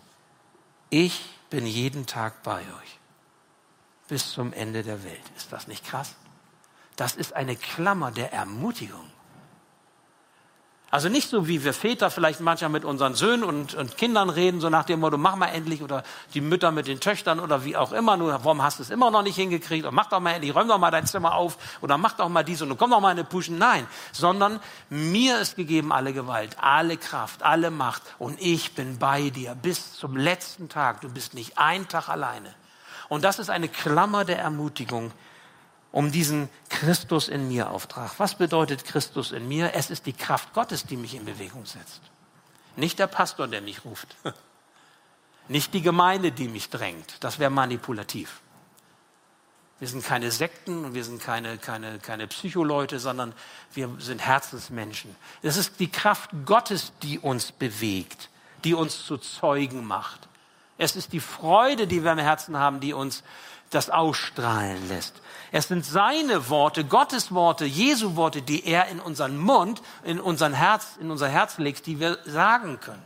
[0.90, 2.99] ich bin jeden Tag bei euch.
[4.10, 5.22] Bis zum Ende der Welt.
[5.36, 6.16] Ist das nicht krass?
[6.96, 9.08] Das ist eine Klammer der Ermutigung.
[10.90, 14.60] Also nicht so, wie wir Väter vielleicht manchmal mit unseren Söhnen und, und, Kindern reden,
[14.60, 16.02] so nach dem Motto, mach mal endlich, oder
[16.34, 19.12] die Mütter mit den Töchtern oder wie auch immer, nur warum hast du es immer
[19.12, 21.96] noch nicht hingekriegt, oder mach doch mal endlich, räum doch mal dein Zimmer auf, oder
[21.96, 23.58] mach doch mal dies und komm doch mal in eine Puschen.
[23.58, 29.30] Nein, sondern mir ist gegeben alle Gewalt, alle Kraft, alle Macht und ich bin bei
[29.30, 31.00] dir bis zum letzten Tag.
[31.02, 32.52] Du bist nicht ein Tag alleine.
[33.10, 35.10] Und das ist eine Klammer der Ermutigung,
[35.90, 38.12] um diesen Christus in mir Auftrag.
[38.18, 39.74] Was bedeutet Christus in mir?
[39.74, 42.00] Es ist die Kraft Gottes, die mich in Bewegung setzt.
[42.76, 44.16] Nicht der Pastor, der mich ruft.
[45.48, 47.16] Nicht die Gemeinde, die mich drängt.
[47.18, 48.40] Das wäre manipulativ.
[49.80, 53.34] Wir sind keine Sekten und wir sind keine, keine, keine Psycholeute, sondern
[53.74, 55.16] wir sind Herzensmenschen.
[55.42, 58.30] Es ist die Kraft Gottes, die uns bewegt,
[58.62, 60.29] die uns zu Zeugen macht.
[60.80, 63.22] Es ist die Freude, die wir im Herzen haben, die uns
[63.68, 65.14] das ausstrahlen lässt.
[65.52, 70.54] Es sind seine Worte, Gottes Worte, Jesu Worte, die er in unseren Mund, in unseren
[70.54, 73.02] Herz, in unser Herz legt, die wir sagen können.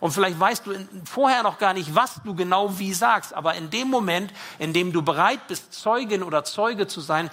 [0.00, 0.74] Und vielleicht weißt du
[1.04, 4.92] vorher noch gar nicht, was du genau wie sagst, aber in dem Moment, in dem
[4.92, 7.30] du bereit bist, Zeugin oder Zeuge zu sein,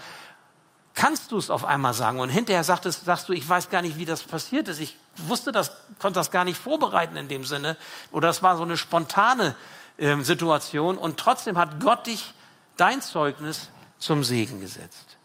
[0.94, 2.20] kannst du es auf einmal sagen.
[2.20, 2.86] Und hinterher sagst,
[3.28, 4.80] du, ich weiß gar nicht, wie das passiert ist.
[4.80, 4.96] Ich
[5.28, 7.78] wusste das, konnte das gar nicht vorbereiten in dem Sinne.
[8.12, 9.56] Oder es war so eine spontane
[9.98, 10.98] äh, Situation.
[10.98, 12.34] Und trotzdem hat Gott dich
[12.78, 15.18] dein Zeugnis zum Segen gesetzt.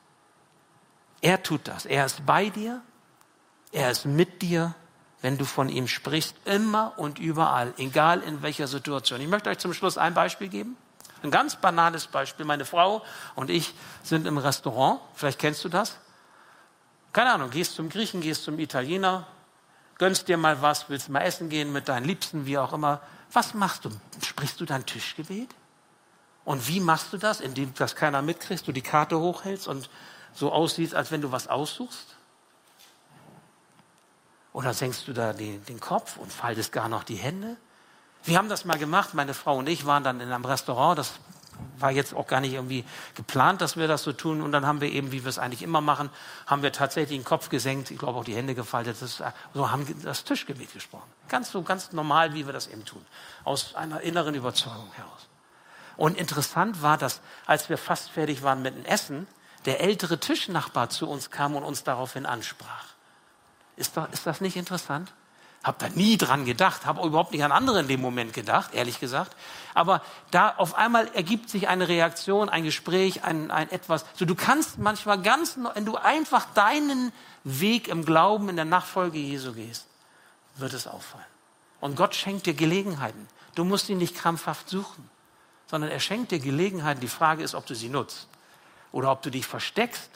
[1.21, 1.87] Er tut das.
[1.87, 2.83] Er ist bei dir.
[3.73, 4.75] Er ist mit dir,
[5.23, 9.21] wenn du von ihm sprichst, immer und überall, egal in welcher Situation.
[9.21, 10.77] Ich möchte euch zum Schluss ein Beispiel geben.
[11.23, 12.45] Ein ganz banales Beispiel.
[12.47, 13.03] Meine Frau
[13.35, 15.01] und ich sind im Restaurant.
[15.15, 15.97] Vielleicht kennst du das.
[17.13, 19.27] Keine Ahnung, gehst zum Griechen, gehst zum Italiener,
[19.99, 23.01] gönnst dir mal was, willst mal essen gehen mit deinen Liebsten, wie auch immer.
[23.33, 23.91] Was machst du?
[24.25, 25.49] Sprichst du dein Tischgebet?
[26.45, 27.41] Und wie machst du das?
[27.41, 29.91] Indem das keiner mitkriegt, du die Karte hochhältst und
[30.33, 32.15] so aussieht, als wenn du was aussuchst?
[34.53, 37.57] Oder senkst du da den, den Kopf und faltest gar noch die Hände?
[38.25, 41.13] Wir haben das mal gemacht, meine Frau und ich waren dann in einem Restaurant, das
[41.79, 42.85] war jetzt auch gar nicht irgendwie
[43.15, 44.41] geplant, dass wir das so tun.
[44.43, 46.11] Und dann haben wir eben, wie wir es eigentlich immer machen,
[46.47, 49.23] haben wir tatsächlich den Kopf gesenkt, ich glaube auch die Hände gefaltet, das,
[49.55, 51.09] so haben das Tischgebet gesprochen.
[51.29, 53.05] Ganz so, ganz normal, wie wir das eben tun.
[53.45, 55.29] Aus einer inneren Überzeugung heraus.
[55.97, 59.27] Und interessant war, dass als wir fast fertig waren mit dem Essen,
[59.65, 62.87] der ältere Tischnachbar zu uns kam und uns daraufhin ansprach.
[63.77, 65.13] Ist, doch, ist das nicht interessant?
[65.67, 69.01] Hab da nie dran gedacht, habe überhaupt nicht an andere in dem Moment gedacht, ehrlich
[69.01, 69.37] gesagt.
[69.75, 74.05] Aber da auf einmal ergibt sich eine Reaktion, ein Gespräch, ein, ein etwas.
[74.15, 77.13] So, du kannst manchmal ganz, wenn du einfach deinen
[77.45, 79.87] Weg im Glauben, in der Nachfolge Jesu gehst,
[80.57, 81.27] wird es auffallen.
[81.81, 83.29] Und Gott schenkt dir Gelegenheiten.
[83.55, 85.11] Du musst ihn nicht krampfhaft suchen
[85.67, 87.01] sondern er schenkt dir Gelegenheiten.
[87.01, 88.29] Die Frage ist, ob du sie nutzt
[88.93, 90.11] oder ob du dich versteckst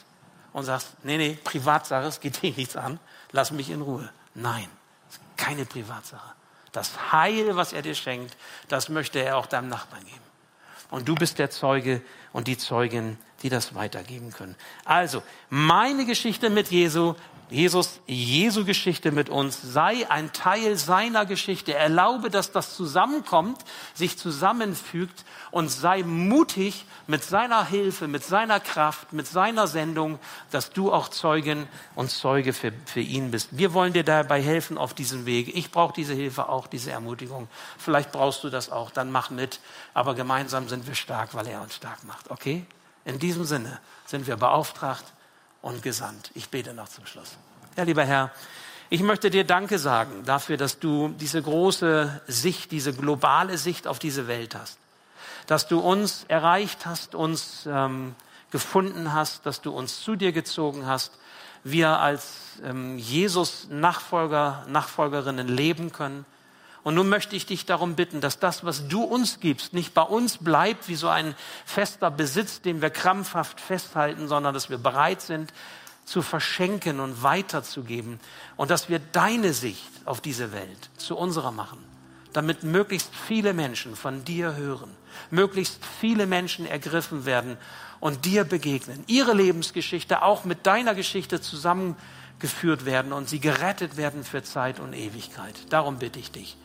[0.53, 2.99] und sagst, nee, nee, Privatsache, es geht dich nichts an,
[3.31, 4.09] lass mich in Ruhe.
[4.33, 4.67] Nein,
[5.41, 6.33] keine Privatsache.
[6.71, 8.37] Das Heil, was er dir schenkt,
[8.69, 10.21] das möchte er auch deinem Nachbarn geben.
[10.89, 12.01] Und du bist der Zeuge
[12.31, 14.55] und die Zeugin, die das weitergeben können.
[14.85, 17.15] Also, meine Geschichte mit Jesu
[17.51, 21.73] Jesus, Jesu Geschichte mit uns, sei ein Teil seiner Geschichte.
[21.73, 29.11] Erlaube, dass das zusammenkommt, sich zusammenfügt und sei mutig mit seiner Hilfe, mit seiner Kraft,
[29.11, 30.17] mit seiner Sendung,
[30.51, 33.49] dass du auch Zeugin und Zeuge für, für ihn bist.
[33.51, 35.53] Wir wollen dir dabei helfen auf diesem Weg.
[35.53, 37.49] Ich brauche diese Hilfe auch, diese Ermutigung.
[37.77, 39.59] Vielleicht brauchst du das auch, dann mach mit.
[39.93, 42.31] Aber gemeinsam sind wir stark, weil er uns stark macht.
[42.31, 42.65] Okay?
[43.03, 45.03] In diesem Sinne sind wir beauftragt,
[45.61, 46.31] und gesandt.
[46.33, 47.31] Ich bete noch zum Schluss.
[47.77, 48.31] Ja, lieber Herr,
[48.89, 53.99] ich möchte dir Danke sagen dafür, dass du diese große Sicht, diese globale Sicht auf
[53.99, 54.77] diese Welt hast.
[55.47, 58.15] Dass du uns erreicht hast, uns ähm,
[58.51, 61.13] gefunden hast, dass du uns zu dir gezogen hast.
[61.63, 66.25] Wir als ähm, Jesus-Nachfolger, Nachfolgerinnen leben können.
[66.83, 70.01] Und nun möchte ich dich darum bitten, dass das, was du uns gibst, nicht bei
[70.01, 71.35] uns bleibt wie so ein
[71.65, 75.53] fester Besitz, den wir krampfhaft festhalten, sondern dass wir bereit sind,
[76.05, 78.19] zu verschenken und weiterzugeben
[78.57, 81.77] und dass wir deine Sicht auf diese Welt zu unserer machen,
[82.33, 84.89] damit möglichst viele Menschen von dir hören,
[85.29, 87.57] möglichst viele Menschen ergriffen werden
[87.99, 94.23] und dir begegnen, ihre Lebensgeschichte auch mit deiner Geschichte zusammengeführt werden und sie gerettet werden
[94.23, 95.55] für Zeit und Ewigkeit.
[95.69, 96.57] Darum bitte ich dich.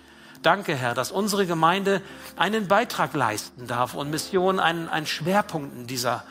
[0.47, 2.01] Danke, Herr, dass unsere Gemeinde
[2.37, 6.23] einen Beitrag leisten darf und Mission ein, ein Schwerpunkt in dieser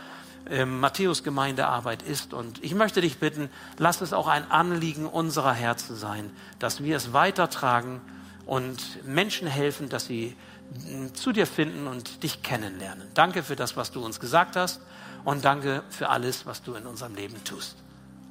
[0.49, 2.34] ähm, Matthäus Gemeindearbeit ist.
[2.34, 6.95] Und ich möchte dich bitten, lass es auch ein Anliegen unserer Herzen sein, dass wir
[6.95, 7.99] es weitertragen
[8.45, 10.38] und Menschen helfen, dass sie
[10.72, 13.09] mm, zu dir finden und dich kennenlernen.
[13.16, 14.80] Danke für das, was du uns gesagt hast
[15.26, 17.76] und danke für alles, was du in unserem Leben tust.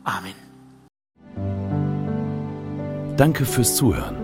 [0.02, 0.32] Amen.
[3.18, 4.23] Danke fürs Zuhören.